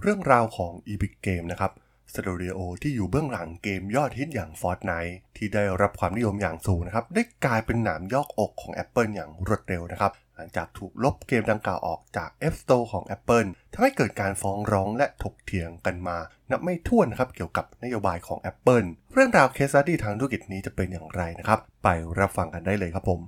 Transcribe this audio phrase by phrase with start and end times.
[0.00, 1.72] เรื่องราวของ Epic Game นะครับ
[2.14, 16.18] สตูดิโอที่อยู่เบื้องหลังเกมยอดฮิตอย่าง Fortnite ที่ได้รับความนิยมอย่างสูงนะครับ ได้กลายเป็นหนามยอกอกของ Apple อย่างรวดเร็วนะครับ หลังจากถูกลบเกมดังกล่าวออกจาก App Store ของ Apple ทำให้เกิดการฟ้องร้องและถกเถียงกันมา
[16.50, 21.88] นับไม่ถ้วนนะครับเกี่ยวกับนโยบายของ Apple เรื่องราวเคสตี้ทางธุรกิจนี้จะเป็นอย่างไรนะครับ ไป
[22.18, 23.20] รับฟังกันได้เลยครับผม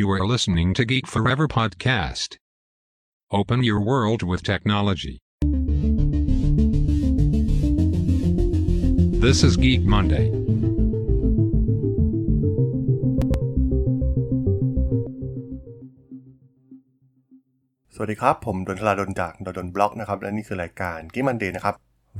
[0.00, 2.30] You are listening to Geek Forever podcast.
[3.38, 5.16] Open your world with technology.
[9.26, 10.26] This is Geek Monday.
[17.94, 21.74] สวัสดีครับ ผมดนทลาดนจากดนบล็อกนะครับ และนี่คือรายการกิมันเดย์นะครับ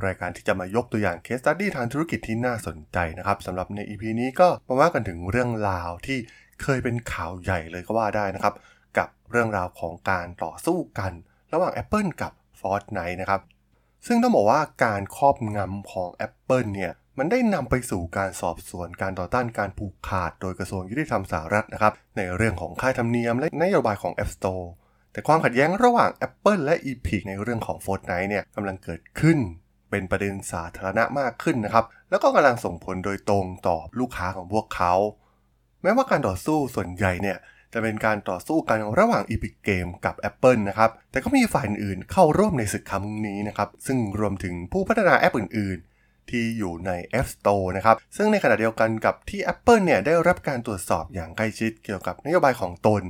[0.07, 6.19] รายการที่จะมายกตัวอย่างเคสตัดดี้ทางธุรกิจที่น่าสนใจนะครับสำหรับใน EP นี้ก็มาว่ากันถึงเรื่องราวที่
[6.63, 8.55] เคยเป็นข่าวใหญ่เลยก็ว่าได้นะครับ
[8.99, 11.13] กับเรื่องราวของการต่อสู้กัน
[11.53, 13.43] ระหว่าง Apple กับ Fortnite นะครับ
[14.07, 24.67] ซึ่งต้องบอกว่าการครอบงำของ Apple เนี่ยมันได้นำไปสู่การสอบสวนการต่อต้านการผูกขาด โดยกระทรวงยุติธรรมสหรัฐนะครับ ในเรื่องของค่าธรรมเนียมและนโยบายของ App Store
[25.13, 29.39] แต่ความขัดแย้งระหว่าง Apple และ Epic ในเรื่องของ Fortnite เนี่ยกำลังเกิดขึ้น
[29.91, 34.95] เป็นประเด็นสาธารณะมากขึ้นนะครับ แล้วก็กำลังส่งผลโดยตรงต่อลูกค้าของพวกเขา
[35.83, 37.39] แม้ว่าการต่อสู้ส่วนใหญ่เนี่ย
[37.77, 49.83] จะเป็นการต่อสู้กันระหว่าง Epic Game กับ Apple นะครับ แต่ก็มีฝ่ายอื่นเข้าร่วมในศึกครั้งนี้นะครับ ซึ่งรวมถึงผู้พัฒนาแอปอื่น ๆ ที่อยู่ใน App Store นะครับ ซึ่งในขณะเดียวกันกับที่ Apple
[49.85, 53.03] เนี่ยได้รับการตรวจสอบอย่างใกล้ชิดเกี่ยวกับนโยบายของตน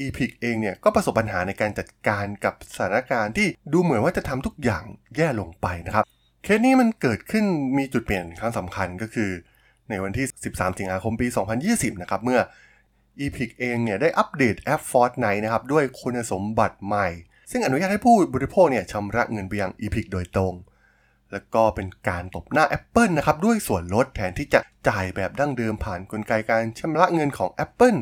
[0.00, 4.84] Epic เองเนี่ยก็ประสบปัญหาในการจัดการกับสถานการณ์ที่ดูเหมือนว่าจะทำทุกอย่าง
[5.16, 6.04] แย่ลงไปนะครับ
[6.42, 7.44] เคสนี้มันเกิดขึ้น
[7.78, 9.30] มีจุดเปลี่ยนครั้งสำคัญก็คือ
[9.90, 11.26] ในวันที่ 13 สิงหาคมปี
[11.64, 12.40] 2020 นะครับเมื่อ
[13.24, 17.08] Epic เองเนี่ยได้อัปเดตแอป Fortnite นะครับด้วยคุณสมบัติใหม่
[17.50, 20.54] ซึ่งอนุญาตให้ผู้บริโภคเนี่ยชำระเงินไปยัง Epic โดยตรง
[21.32, 27.98] แล้วก็เป็นการตบหน้า Apple นะครับด้วยส่วนลดแทนที่จะจ่ายแบบดั้งเดิมผ่านกลไกการชำระเงินของ Apple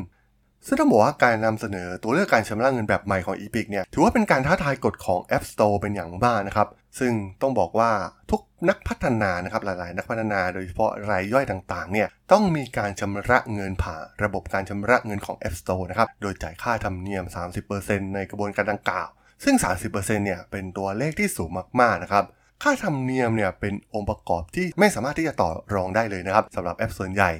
[0.67, 6.67] ซึ่งต้องบอกว่าการนำเสนอตัวเลือกการชำระเงินแบบใหม่ของ Epic เนี่ยถือว่าเป็นการท้าทายกฎของ App Store เป็นอย่างมากนะครับ
[6.99, 7.91] ซึ่งต้องบอกว่า
[8.31, 17.25] ทุกนักพัฒนานะครับหลายๆ นักพัฒนาโดยเฉพาะรายย่อยต่างๆเนี่ยต้องมีการชำระเงินผ่านระบบการชำระเงินของ App Store นะครับโดยจ่ายค่าธรรมเนียม
[17.69, 19.07] 30%ในกระบวนการดังกล่าว
[19.43, 19.55] ซึ่ง
[19.87, 21.49] 30%เนี่ยเป็นตัวเลขที่สูง
[21.81, 22.25] มากๆนะครับ
[22.63, 27.31] ค่าธรรมเนียมเนี่ยเป็นองค์ประกอบที่ไม่สามารถที่จะต่อรองได้เลยนะครับสำหรับแอปส่วนใหญ่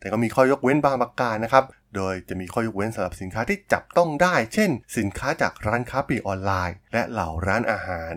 [0.00, 1.64] แต่ก็มีข้อยกเว้นบางประการนะครับ
[1.96, 8.14] โดยจะมีข้อยกเว้นสำหรับสินค้าที่จับต้องได้ เช่น สินค้าจากร้านค้าปลีกออนไลน์ และเหล่าร้านอาหาร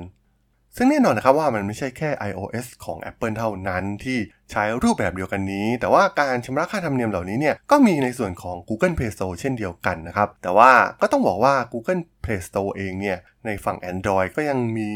[0.79, 4.17] ซึ่งแน่นอนนะครับว่ามันไม่ใช่แค่ iOS ของ Apple เท่านั้นที่
[4.51, 10.71] ใช้รูปแบบเดียวกันนี้ แต่ว่าการชำระค่าธรรมเนียมเหล่านี้เนี่ยก็มีในส่วนของ Google Play Store เช่นเดียวกันนะครับ แต่ว่า
[11.01, 14.89] ก็ต้องบอกว่า Google Play Store เองเนี่ยในฝั่ง Android ก็ยังมี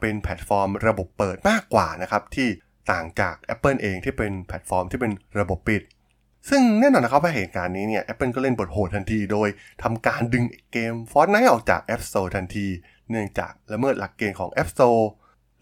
[0.00, 2.48] เป็นแพลตฟอร์มระบบเปิดมากกว่านะครับที่
[2.92, 5.82] ต่างจาก Apple เองที่เป็นแพลตฟอร์มที่เป็นระบบปิด
[6.48, 9.48] ซึ่งแน่นอนนะครับว่าเหตุการณ์นี้เนี่ย Apple ก็เล่นบทโหดทันทีโดย
[9.82, 12.66] ทำการดึงเกม Fortnite ออกจาก App Store ทันที
[13.10, 15.02] เนื่องจากละเมิดหลักเกณฑ์ของ App Store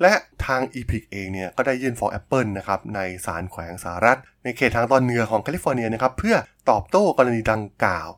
[0.03, 0.13] และ
[0.47, 6.37] ทาง Epic เองเนี่ยก็ได้ยื่นฟ้อง Apple นะครับในศาลแขวงสหรัฐ ในเขตทางตอนเหนือของแคลิฟอร์เนียนะครับเพื่อ
[6.71, 8.09] ตอบโต้กรณีดังกล่าว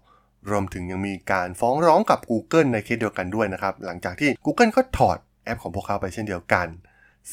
[0.51, 6.67] รวมถึงยังมีการฟ้องร้องกับ Google ในเคสเดียวกันด้วยนะครับหลังจากที่ Google ก็ถอดแอปของพวกเขาไปเช่นเดียวกัน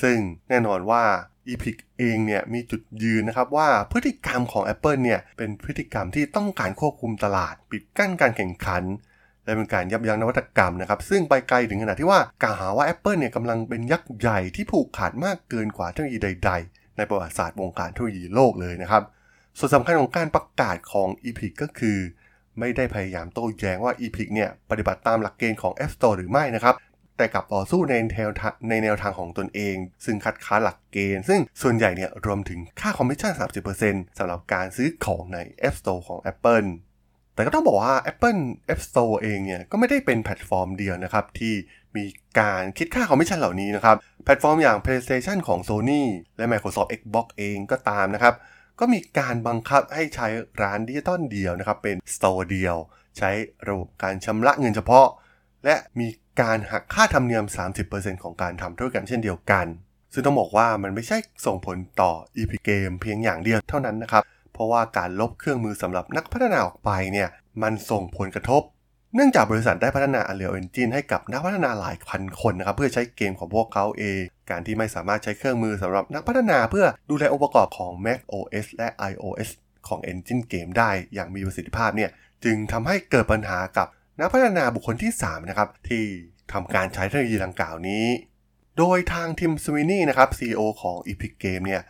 [0.01, 0.17] ซึ่ง
[0.49, 1.03] แน่นอนว่า
[1.49, 8.83] Epic เองเนี่ยมีจุดยืนนะครับว่าพฤติกรรมของ Apple เนี่ยเป็นพฤติกรรมที่ต้องการควบคุมตลาด ปิดกั้นการแข่งขัน
[9.43, 19.03] และเป็นการยับยั้งนวัตกรรมนะครับ ซึ่งไปไกลถึงขนาดที่ว่ากล่าวหาว่า Apple เนี่ยกำลังเป็นยักษ์ใหญ่ที่ผูกขาดมากเกินกว่าเทคโนโลยีใด ๆ ในประวัติศาสตร์วงการเทคโนโลยีโลกเลยนะครับ
[19.57, 21.97] ส่วนสำคัญของการประกาศของ Epic ก็คือ
[22.59, 26.75] ไม่ได้พยายามโต้แย้งว่า Epic เนี่ยปฏิบัติตามหลักเกณฑ์ของ App Store หรือไม่นะครับ
[27.17, 28.29] แต่กลับต่อสู้ในแนว
[28.69, 33.33] ในแนวทางของตนเอง ซึ่งคัดค้านหลักเกณฑ์ ซึ่งส่วนใหญ่เนี่ยรวมถึงค่าคอมมิชชั่น
[33.75, 36.69] 30%สำหรับการซื้อของใน App Store ของ Apple
[37.33, 38.41] แต่ก็ต้องบอกว่า Apple
[38.73, 41.53] App Store เองเนี่ยก็ไม่ได้เป็นแพลตฟอร์มเดียวนะครับที่
[41.95, 42.05] มี
[42.39, 46.01] การคิดค่าคอมมิชชั่นเหล่านี้นะครับ แพลตฟอร์มอย่าง PlayStation ของ Sony
[46.37, 48.35] และ Microsoft Xbox เองก็ตามนะครับ
[48.79, 50.27] ก็มีการบังคับให้ใช้
[50.61, 52.75] ร้านดิจิตอลเดียวนะครับ เป็น Store เดียว
[53.17, 53.31] ใช้
[53.67, 55.07] ระบบการชำระเงินเฉพาะ
[55.65, 56.07] และมี
[56.41, 57.45] การหักค่าธรรมเนียม
[57.83, 59.65] 30%ของการทำธุรกรรมเช่นเดียวกัน
[60.13, 64.23] ซึ่งต้องบอกว่ามันไม่ใช่ส่งผลต่อ Epic Game เพียงอย่างเดียวเท่านั้นนะครับ
[64.53, 67.29] เพราะว่าการลบเครื่องมือสำหรับนักพัฒนาออกไปเนี่ย
[67.63, 68.61] มันส่งผลกระทบ
[69.15, 79.49] เนื่องจากบริษัทได้พัฒนา Unreal Engine ให้กับนักพัฒนาหลายพันคนนะครับเพื่อใช้เกมของพวกเขาเอง การที่ไม่สามารถใช้เครื่องมือสำหรับนักพัฒนาเพื่อดูแลองค์ประกอบของ Mac OS และ iOS
[79.87, 82.09] ของ Engine Game ได้อย่างมีประสิทธิภาพเนี่ย
[82.43, 83.87] จึงทำให้เกิดปัญหากับ
[84.19, 86.03] นักพัฒนาบุคคลที่ 3 นะครับ ที่
[86.53, 88.05] ทำการใช้เทคโนโลยีดังกล่าวนี้
[88.77, 91.81] โดยทางทิมสวินี่นะครับ CEO ของ Epic Game เนี่ย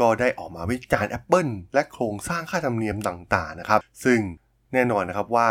[0.00, 4.20] ก็ได้ออกมาวิจารณ์ Apple และโครงสร้างค่าธรรมเนียมต่างๆนะครับ ซึ่ง
[4.72, 5.50] แน่นอนนะครับว่า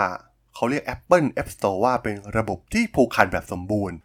[0.55, 3.97] เขาเรียก Apple App Store ว่าเป็นระบบที่ผูกขาดแบบสมบูรณ์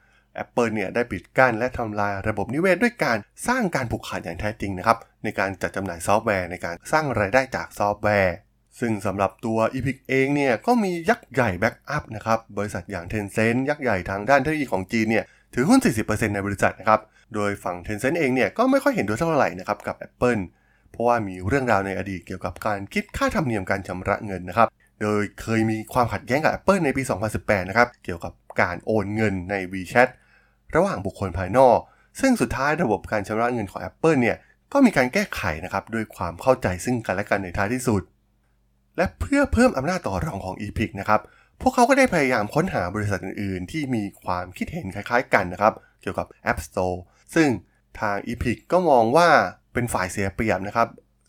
[0.43, 3.19] Apple เนี่ยได้ปิดกั้นและทำลายระบบนิเวศด้วยการ
[3.49, 8.35] สร้างการผูกขาดอย่างแท้จริงนะครับในการจัดจำหน่ายซอฟต์แวร์ในการสร้างรายได้จากซอฟต์แวร์
[8.81, 17.01] ซึ่งสำหรับตัว Epic เองเนี่ยก็มียักษ์ใหญ่ backup นะครับบริษัทอย่าง Tencent ยักษ์ใหญ่ทางด้านเทคโนโลยีของจีนเนี่ยถือหุ้น 40%ในบริษัทนะครับ
[17.35, 20.43] โดยฝั่ง Tencent เองเนี่ยก็ไม่ค่อยเห็นด้วยเท่าไหร่นะครับกับ Apple
[20.93, 24.69] เพราะว่ามีเรื่องราวในอดีตเกี่ยวกับการคิดค่าธรรมเนียมการชำระเงินนะครับ
[25.03, 27.03] โดยเคยมีความขัดแย้งกับ Apple ในปี
[27.37, 30.09] 2018 นะครับเกี่ยวกับการโอนเงินใน WeChat
[30.77, 31.79] ระหว่างบุคคลภายนอก
[32.21, 34.37] ซึ่งสุดท้ายระบบการชำระเงินของ Apple เนี่ย
[34.73, 38.03] ก็มีการแก้ไขนะครับด้วยความเข้าใจซึ่งกันและกันในท้ายที่สุด
[38.99, 41.21] และเพื่อเพิ่มอำนาจต่อรองของ Epic นะครับ
[41.62, 45.73] พวกเขาก็ได้พยายามค้นหาบริษัทอื่นๆ ที่มีความคิดเห็นคล้ายๆกันนะครับ
[46.03, 46.97] เกี่ยวกับ App Store
[47.35, 47.49] ซึ่ง
[48.00, 49.29] ทาง Epic ก็มองว่า
[49.73, 50.89] เป็นฝ่ายเสียเปรียบนะครับ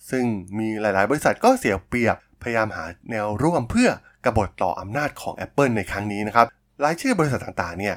[0.10, 0.26] ซึ่ง
[0.60, 3.90] มีหลายๆ บริษัทก็เสียเปรียบ พยายามหาแนวร่วมเพื่อ
[4.26, 6.46] กบฏต่ออำนาจของ Apple ในครั้งนี้นะครับ
[6.84, 7.96] รายชื่อบริษัทต่างๆ เนี่ย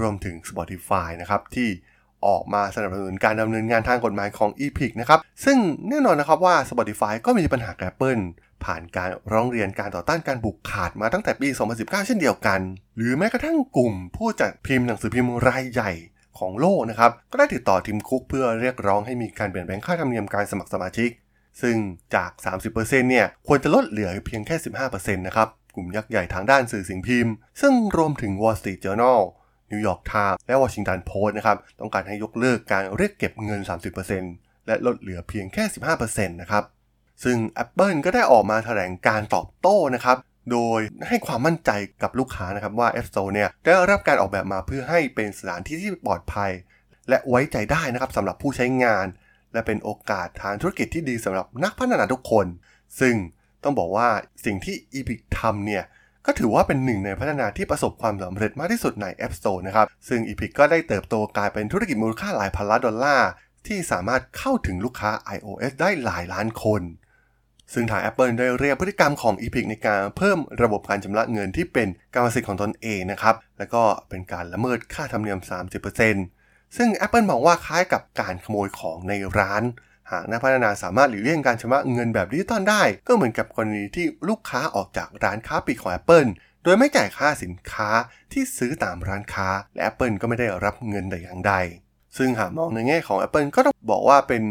[0.00, 1.68] รวมถึง Spotify นะครับที่
[2.26, 5.58] ออกมาสนับสนุนการดำเนินงานทางกฎหมายของ Epic นะครับ ซึ่ง
[5.88, 8.22] แน่นอนนะครับว่า Spotify ก็มีปัญหากับ Apple
[8.64, 11.48] ผ่านการร้องเรียนการต่อต้านการบุกขาดมาตั้งแต่ปี
[11.78, 12.60] 2019 เช่นเดียวกัน
[12.96, 15.92] หรือแม้กระทั่งกลุ่ม ผู้จัดพิมพ์หนังสือพิมพ์รายใหญ่
[16.38, 21.10] ของโลกนะครับ ก็ได้ติดต่อทีมคุกเพื่อเรียกร้องให้มีการเปลี่ยนแปลงค่าธรรมเนียมการสมัครสมาชิก
[21.62, 21.76] ซึ่ง
[22.14, 22.30] จาก
[22.70, 22.74] 30%
[23.10, 29.20] เนี่ย ควรจะลดเหลือเพียงแค่ 15%นะครับ กลุ่มยักษ์ใหญ่ทางด้านสื่อสิ่งพิมพ์ ซึ่งรวมถึง Wall Street Journal
[29.70, 33.60] New York Times และ Washington Post นะครับ ต้องการให้ยกเลิกการเรียกเก็บเงิน
[34.14, 35.64] 30%และลดเหลือเพียงแค่
[35.98, 36.64] 15%นะครับ
[37.24, 40.16] ซึ่ง Apple ก็ได้ออกมาแถลงการตอบโต้นะครับ
[40.52, 41.70] โดยให้ความมั่นใจ
[42.02, 46.50] กับลูกค้านะครับว่า App Store เนี่ยได้รับการออกแบบมาเพื่อให้เป็นสถานที่ที่ปลอดภัย
[47.08, 49.06] และไว้ใจได้นะครับสำหรับผู้ใช้งาน
[49.52, 52.46] และเป็นโอกาสทางธุรกิจที่ดีสำหรับนักพัฒนาทุกคน
[53.00, 53.14] ซึ่ง
[53.64, 54.08] ต้องบอกว่า
[54.44, 55.84] สิ่งที่ Epic ทำเนี่ย
[56.26, 63.28] ก็ถือว่าเป็นหนึ่งในพัฒนาที่ประสบความสำเร็จมากที่สุดใน App Store นะครับ ซึ่ง Epic ก็ได้เติบโตกลายเป็นธุรกิจมูลค่าหลายพันล้านดอลลาร์
[63.66, 66.82] ที่สามารถเข้าถึงลูกค้า iOS ได้หลายล้านคน
[67.74, 75.38] ซึ่งทาง Apple ได้เรียกพฤติกรรมของ Epic ในการเพิ่มระบบการชำระเงินที่เป็นกรรมสิทธิ์ของตนเองนะครับ แล้วก็เป็นการละเมิดค่าธรรมเนียม
[76.08, 79.62] 30%ซึ่ง Apple มองว่าคล้ายกับการขโมยของในร้าน
[80.10, 86.28] หากนักพัฒนาสามารถหลีกเลี่ยงการชำระเงินแบบดิจิตอลได้ ก็เหมือนกับกรณีที่ลูกค้าออกจากร้านค้าปลีกของ Apple
[86.64, 87.88] โดยไม่จ่ายค่าสินค้า
[88.32, 91.54] ที่ซื้อตามร้านค้า และ Apple ก็ไม่ได้รับเงินแต่อย่างใด
[92.16, 94.42] ซึ่งหากมองในแง่ของ Apple ก็ต้องบอกว่าเป็น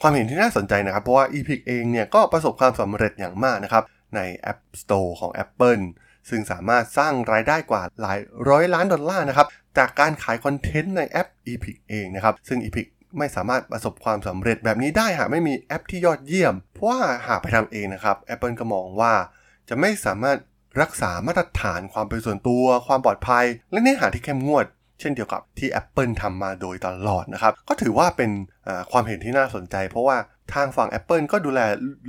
[0.00, 3.84] ความเห็นที่น่าสนใจนะครับ เพราะว่า Epic เองเนี่ยก็ประสบความสำเร็จอย่างมากนะครับ
[4.16, 4.20] ใน
[4.50, 5.84] App Store ของ Apple
[6.28, 9.46] ซึ่งสามารถสร้างรายได้กว่าหลายร้อยล้านดอลลาร์นะครับ
[9.78, 12.86] จากการขายคอนเทนต์ในแอป Epic เองนะครับ ซึ่ง Epic
[13.18, 19.14] ไม่สามารถประสบความสำเร็จแบบนี้ได้หากไม่มีแอปที่ยอดเยี่ยม เพราะว่าหากไปทำเองนะครับ Apple ก็มองว่า
[19.68, 20.38] จะไม่สามารถ
[20.82, 24.66] รักษามาตรฐานความเป็นส่วนตัว ความปลอดภัย และเนื้อหาที่เข้มงวด
[25.00, 28.30] เช่นเดียวกับที่ Apple ทำมาโดยตลอดนะครับ ก็ถือว่าเป็น
[28.92, 30.16] ความเห็นที่น่าสนใจ เพราะว่า
[30.54, 31.60] ทางฝั่ง Apple ก็ดูแล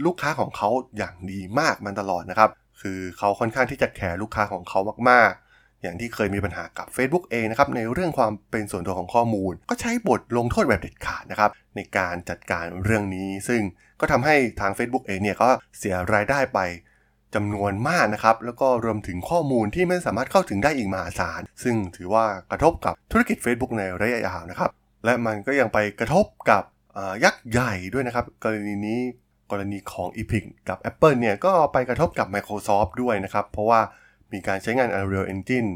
[0.05, 2.49] ลูกค้าของเขาอย่างดีมากมันตลอดนะครับ
[2.81, 4.79] คือเขาค่อนข้างที่จะแคร์ลูกค้าของเขา
[5.09, 13.61] มากๆ อย่างที่เคยมีปัญหากับ Facebook เองนะครับในเรื่องความเป็นส่วนตัวของข้อมูล ก็ใช้บทลงโทษแบบเด็ดขาดนะครับในการจัดการเรื่องนี้ ซึ่ง
[13.99, 16.59] ก็ทำให้ทาง Facebook เองเนี่ยก็เสียรายได้ไป
[17.35, 24.69] จำนวนมากนะครับ แล้วก็รวมถึงข้อมูลที่ไม่สามารถเข้าถึงได้อีกมหาศาล ซึ่งถือว่ากระทบกับธุรกิจ Facebook ในระยะยาวนะครับ
[25.05, 26.63] และมันก็ยังไปกระทบกับ
[27.23, 28.99] ยักษ์ใหญ่ด้วยนะครับ กรณีนี้
[29.51, 33.81] กรณีของ Epic กับ Apple เนี่ยก็ไปกระทบกับ Microsoft ด้วยนะครับ เพราะว่า
[34.33, 35.69] มีการใช้งาน Unreal Engine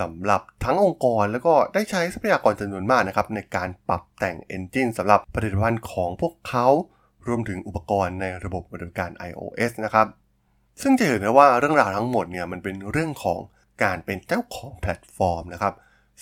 [0.00, 6.66] สำหรับทั้งองค์กรแล้วก็ได้ใช้ทรัพยากรจำนวนมากนะครับในการปรับแต่ง Engine สำหรับผลิตภัณฑ์ของพวกเขา
[7.26, 10.06] รวมถึงอุปกรณ์ในระบบบริการ iOS นะครับ
[10.82, 13.40] ซึ่งจะเห็นได้ว่าเรื่องราวทั้งหมดเนี่ยมันเป็นเรื่องของ
[13.82, 15.74] การเป็นเจ้าของแพลตฟอร์มนะครับ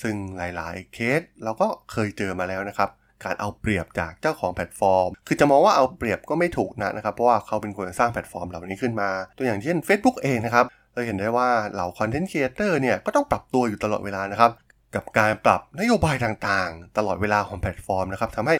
[0.02, 2.90] ซึ่งหลายๆ เคสเราก็เคยเจอมาแล้วนะครับ
[3.24, 14.50] การเอาเปรียบจากเจ้าของแพลตฟอร์ม คือจะมองว่าเอาเปรียบก็ไม่ถูกนะนะครับ เพราะว่าเขาเป็นคนสร้างแพลตฟอร์มเหล่านี้ขึ้นมา ตัวอย่างเช่น Facebook เองนะครับเราเห็นได้ว่าเหล่า content creator เนี่ยก็ต้องปรับตัวอยู่ตลอดเวลานะครับ
[14.94, 18.54] กับการปรับนโยบายต่างๆ ตลอดเวลาของแพลตฟอร์มนะครับทำให้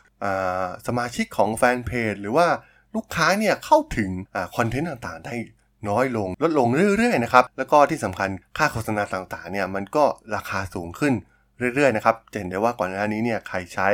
[0.86, 2.46] สมาชิกของแฟนเพจหรือว่า
[2.94, 4.10] ลูกค้าเนี่ยเข้าถึง
[4.56, 5.34] คอนเทนต์ต่างๆ ได้
[5.88, 11.14] น้อยลงลดลงเรื่อยๆนะครับแล้วก็ที่สำคัญค่าโฆษณาต่างๆเนี่ยมันก็ราคาสูงขึ้น
[11.74, 13.88] เรื่อยๆนะครับจะเห็นได้ว่าก่อนหน้านี้เนี่ยใครใช้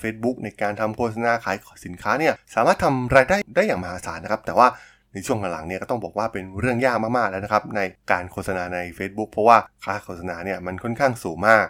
[0.00, 4.68] เฟซบุ๊กในการทำโฆษณาขายสินค้าเนี่ยสามารถทำรายได้ได้อย่างมหาศาลนะครับ แต่ว่า
[5.14, 7.80] ในช่วงหลังๆเนี่ยก็ต้องบอกว่าเป็นเรื่องยากมากๆแล้วนะครับใน
[8.10, 11.66] การโฆษณาใน Facebook เพราะว่าค่าโฆษณาเนี่ยมันค่อนข้างสูงมาก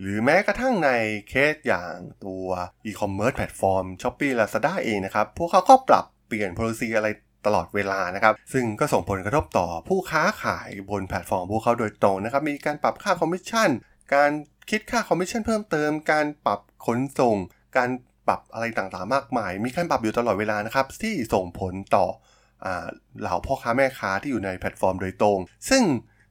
[0.00, 0.90] หรือแม้กระทั่งใน
[1.28, 2.46] เคสอย่างตัว
[2.86, 7.08] e-commerce แพลตฟอร์ม Shopee Lazada เองนะครับ พวกเขาก็ปรับเปลี่ยน policy อะไร
[7.46, 13.68] ตลอดเวลานะครับ ซึ่งก็ส่งผลกระทบต่อผู้ค้าขายบนแพลตฟอร์มพวกเขาโดยตรงนะครับ มีการปรับค่าคอมมิชชั่น
[14.14, 14.30] การ
[14.70, 17.36] คิดค่าคอมมิชชั่นเพิ่มเติม การปรับขนส่ง
[17.76, 17.90] การ
[18.28, 22.06] ปรับอะไรต่างๆ มากมาย มีการปรับอยู่ตลอดเวลานะครับ ที่ส่งผลต่อ
[23.20, 25.38] เหล่าพ่อค้าแม่ค้าที่อยู่ในแพลตฟอร์มโดยตรง
[25.70, 25.82] ซึ่ง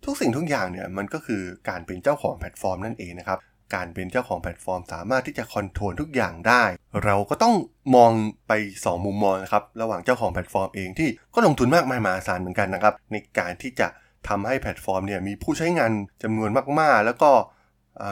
[0.06, 3.40] ทุกสิ่งทุกอย่างเนี่ยมันก็คือการเป็นเจ้าของแพลตฟอร์มนั่นเองนะครับ
[3.74, 6.64] การเป็นเจ้าของแพลตฟอร์ม สามารถที่จะ control ทุกอย่างได้
[7.04, 7.56] เราก็ต้อง
[7.96, 8.12] มอง
[8.48, 13.88] ไป 2 มุมมองนะครับ ระหว่างเจ้าของแพลตฟอร์มเองที่ก็ลงทุนมากมายมหาศาลเหมือนกันนะครับ ในการที่จะ
[14.28, 15.92] ทำให้แพลตฟอร์มเนี่ยมีผู้ใช้งาน
[16.24, 16.50] จำนวน
[16.80, 17.32] มากๆ แล้วก็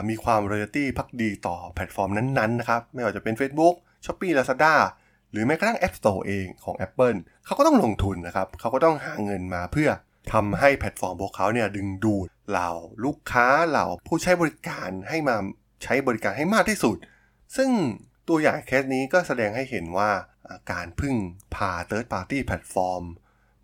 [0.08, 4.74] มีความ loyalty ภักดีต่อแพลตฟอร์มนั้นๆนะครับ ไม่ว่าจะเป็น Facebook Shopee Lazada
[5.30, 9.88] หรือแม้กระทั่ง App Store เองของ Apple เขาก็ต้องลงทุนนะครับ เขาก็ต้องหาเงินมาเพื่อ
[10.32, 12.70] ทำให้แพลตฟอร์มพวกเขาเนี่ยดึงดูดเหล่า
[13.04, 15.36] ลูกค้าเหล่าผู้ใช้บริการให้มา
[15.84, 16.96] ใช้บริการให้มากที่สุด
[17.56, 17.70] ซึ่ง
[18.28, 20.10] ตัวอย่างเคสนี้ก็แสดงให้เห็นว่า
[20.72, 21.14] การพึ่ง
[21.54, 23.02] พา Third Party แพลตฟอร์ม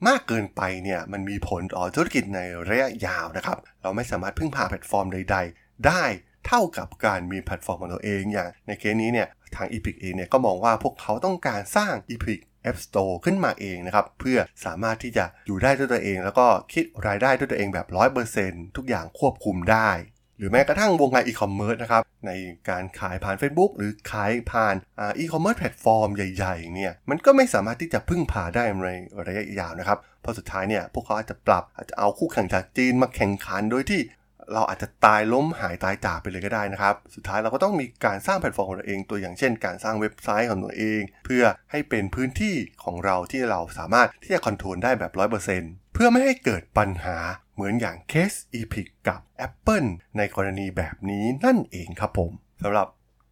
[0.08, 6.04] มากเกินไปเนี่ยมันมีผลต่อธุรกิจในระยะยาวนะครับ เราไม่สามารถพึ่งพาแพลตฟอร์มใด ๆ ได้
[6.46, 17.86] เท่ากับการมีแพลตฟอร์มของตัวเองอย่างในเคสนี้เนี่ยทาง Epic เองเนี่ยก็มองว่าพวกเขาต้องการสร้าง Epic App Store ขึ้นมาเองนะครับ เพื่อสามารถที่จะอยู่ได้ด้วยตัวเอง แล้วก็คิดรายได้ด้วยตัวเองแบบ
[18.32, 19.90] 100%ทุกอย่างควบคุมได้
[20.38, 22.30] หรือแม้กระทั่งวงการอีคอมเมิร์ซนะครับ ใน
[22.68, 24.74] การขายผ่าน Facebook หรือขายผ่าน
[25.18, 28.88] อีคอมเมิร์ซแพลตฟอร์มใหญ่ๆเนี่ยมันก็ไม่สามารถที่จะพึ่งพาได้ใน
[29.26, 34.00] ระยะยาวนะครับเพราะสุดท้ายเนี่ยพวกเขาอาจจะปรับอาจจะเอาคู่แข่งจากจีนมาแข่งขันโดยที่
[34.52, 45.12] เราอาจจะตายล้มหายตายจากไปเลยก็ได้นะครับ สุดท้ายเราก็ต้องมีการสร้างแพลตฟอร์มของตัวเอง ตัวอย่างเช่น การสร้างเว็บไซต์ของตัวเอง เพื่อให้เป็นพื้นที่ของเราที่เราสามารถที่จะ control ได้แบบ
[45.52, 47.18] 100%เพื่อไม่ให้เกิดปัญหา
[47.54, 52.86] เหมือนอย่างเคส Epic กับ Apple ในกรณีแบบนี้นั่นเองครับผมสำหรับ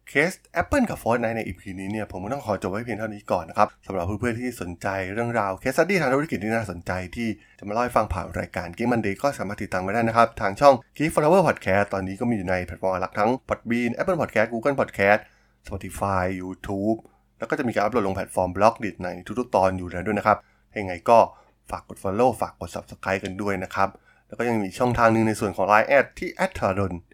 [0.09, 7.27] เคส Apple กับ Fortnite ใน EP นี้เนี่ยผมก็ต้องขอจบไว้เพียงเท่านี้ก่อนนะครับสำหรับเพื่อนๆที่สนใจเรื่องราวเคสสตี้ทางธุรกิจที่น่าสนใจที่
[7.59, 15.19] จะมาเล่าให้ฟังผ่านรายการ Geek Monday ก็สามารถติดตามมาได้นะครับ ทางช่อง Geek Flower Podcast ตอนนี้ก็มีอยู่ในแพลตฟอร์มหลักทั้ง Podbean Apple Podcast Google Podcast
[15.67, 16.97] Spotify YouTube
[17.37, 19.09] แล้วก็จะมีการอัปโหลดลงแพลตฟอร์ม Blockdit ใน
[19.39, 20.37] ทุกๆตอนอยู่แล้วด้วยนะครับ
[20.79, 21.19] ยังไงก็
[21.71, 23.89] ฝากกด Follow ฝากกด Subscribe กันด้วยนะครับ
[24.27, 26.93] แล้วก็ยังมีช่องทางนึงในส่วนของ Line แอดที่ a t a r o n